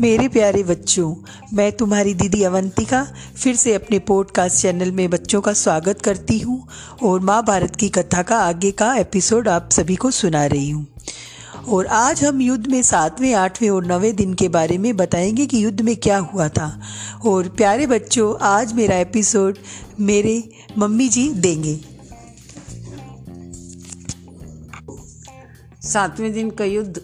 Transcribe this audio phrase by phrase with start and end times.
[0.00, 1.14] मेरे प्यारे बच्चों,
[1.52, 6.68] मैं तुम्हारी दीदी अवंतिका फिर से अपने पॉडकास्ट चैनल में बच्चों का स्वागत करती हूँ
[7.02, 10.86] और महाभारत की कथा का आगे का एपिसोड आप सभी को सुना रही हूँ।
[11.68, 15.64] और आज हम युद्ध में सातवें, आठवें और नवें दिन के बारे में बताएँगे कि
[15.64, 16.80] युद्ध में क्या हुआ था।
[17.26, 19.58] और प्यारे बच्चों, आज मेरा एपिसोड
[20.00, 21.80] मेरे मम्मी जी देंगे।
[25.82, 27.00] सातवें दिन का युद्ध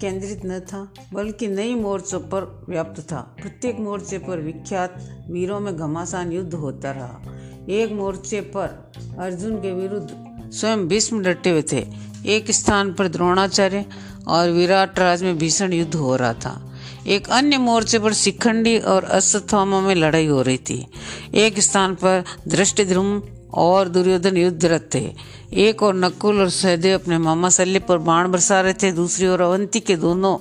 [0.00, 4.94] केंद्रित न था, बल्कि नई मोर्चों पर व्याप्त था। प्रत्येक मोर्चे पर विख्यात
[5.30, 7.20] वीरों में घमासान युद्ध होता रहा।
[7.68, 11.86] एक मोर्चे पर अर्जुन के विरुद्ध स्वयं भीष्म डटे हुए थे।
[12.26, 13.84] एक स्थान पर द्रोणाचार्य
[14.28, 16.72] और विराट राज में भीषण युद्ध हो रहा था।
[17.06, 20.86] एक अन्य मोर्चे पर शिखंडी और अश्वत्थामा में लड़ाई हो रही थी।
[21.34, 23.22] एक स्थान पर दृष्टिध्रुम
[23.54, 25.12] और दुर्योधन युद्धरत थे
[25.60, 29.40] एक और नकुल और सहदेव अपने मामा शल्य पर बाण बरसा रहे थे, दूसरी ओर
[29.40, 30.36] अवंती के दोनों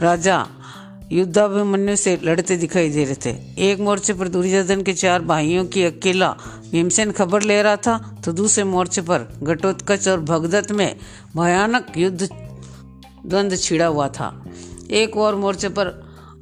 [0.00, 0.46] राजा
[1.12, 3.30] युद्धाभिमन्यु से लड़ते दिखाई दे रहे थे।
[3.70, 6.30] एक मोर्चे पर दुर्योधन के चार भाइयों की अकेला
[6.70, 10.96] भीमसेन खबर ले रहा था तो दूसरे मोर्चे पर घटोत्कच और भगदत्त में
[11.36, 12.28] भयानक युद्ध
[13.26, 14.44] द्वंद्व छिड़ा हुआ था।
[14.90, 15.92] एक और मोर्चे पर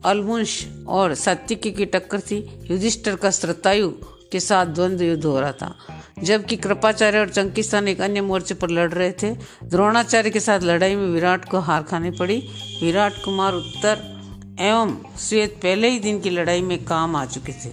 [0.05, 2.39] अलमुंश और सत्यकी की टक्कर थी।
[2.71, 3.93] युधिष्ठर का श्रतायु
[4.33, 5.75] के साथ द्वंद्व युद्ध हो रहा था।
[6.21, 9.31] जबकि कृपाचार्य और चंकिस्तान एक अन्य मोर्चे पर लड़ रहे थे।
[9.65, 12.39] द्रोणाचार्य के साथ लड़ाई में विराट को हार खानी पड़ी।
[12.83, 14.11] विराट कुमार उत्तर
[14.61, 17.71] एवं श्वेत पहले ही दिन की लड़ाई में काम आ चुके थे।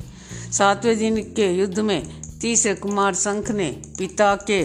[0.51, 2.01] सातवें दिन के युद्ध में
[2.41, 4.61] तीसरे कुमार शंख ने पिता के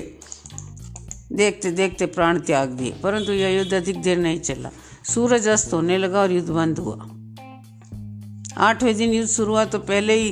[1.32, 4.70] देखते देखते प्राण त्याग दिए, परंतु यह युद्ध अधिक देर नहीं चला।
[5.04, 6.96] सूरज अस्त होने लगा और युद्ध बंद हुआ।
[8.58, 10.30] आठवें दिन युद्ध शुरू हुआ तो पहले ही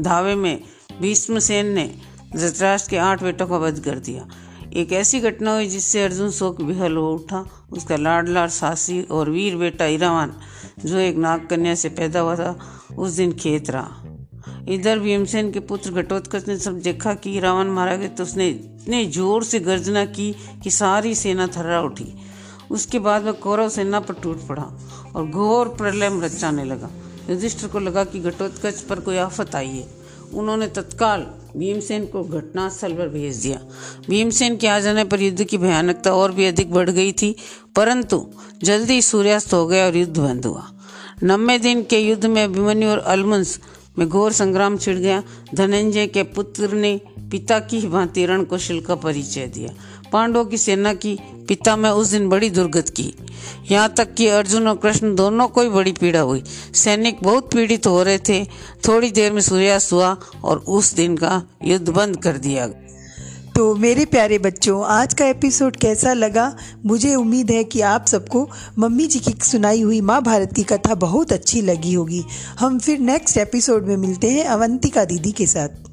[0.00, 0.62] धावे में
[1.00, 1.90] भीष्मसेन ने
[2.34, 4.26] धृतराष्ट्र के आठ बेटों का वध कर दिया।
[4.72, 9.56] एक ऐसी घटना हुई जिससे अर्जुन शोक विहल हो उठा। उसका लाडलार सासी और वीर
[9.56, 10.34] बेटा इरावान,
[10.84, 12.56] जो एक नाग कन्या से पैदा हुआ था,
[12.98, 14.06] उस दिन खेत रहा।
[14.68, 19.04] इधर भीमसेन के पुत्र घटोत्कच ने सब देखा कि रावण मारा गया तो उसने इतने
[19.06, 22.12] ज़ोर से गर्जना की कि सारी सेना थर्रा उठी।
[22.70, 24.62] उसके बाद वह कौरव सेना पर टूट पड़ा
[25.16, 26.90] और घोर प्रलय मचाने लगा।
[27.30, 29.99] युधिष्ठिर को लगा कि घटोत्कच पर कोई आफत आई है।
[30.34, 31.26] उन्होंने तत्काल
[31.56, 33.58] भीमसेन को घटनास्थल पर भेज दिया।
[34.08, 37.34] भीमसेन के आ जाने पर युद्ध की भयानकता और भी अधिक बढ़ गई थी,
[37.76, 38.26] परंतु
[38.62, 40.66] जल्दी सूर्यास्त हो गया और युद्ध बंद हुआ।
[41.24, 43.58] नब्बे दिन के युद्ध में अभिमन्यु और अलमंस
[43.98, 45.22] में घोर संग्राम छिड़ गया।
[45.54, 49.72] धनंजय के पुत्र ने पिता की भांति रण कौशल का परिचय दिया।
[50.12, 51.18] पांडवों की सेना की
[51.48, 53.12] पिता में उस दिन बड़ी दुर्गत की।
[53.70, 56.42] यहाँ तक कि अर्जुन और कृष्ण दोनों को ही बड़ी पीड़ा हुई।
[56.74, 58.44] सैनिक बहुत पीड़ित हो रहे थे।
[58.88, 62.68] थोड़ी देर में सूर्यास्त हुआ और उस दिन का युद्ध बंद कर दिया
[63.56, 66.56] तो मेरे प्यारे बच्चों, आज का एपिसोड कैसा लगा?
[66.86, 68.48] मुझे उम्मीद है कि आप सबको
[68.78, 72.24] मम्मी जी की सुनाई हुई माँ भारत की कथा बहुत अच्छी लगी होगी।
[72.58, 75.89] हम फिर नेक्स्ट एपिसोड में मिलते हैं अवंतिका दीदी के साथ।